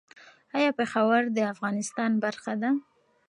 ایا 0.57 0.71
پېښور 0.79 1.23
د 1.35 1.37
افغانستان 1.53 2.11
برخه 2.23 2.53
وه؟ 2.61 2.71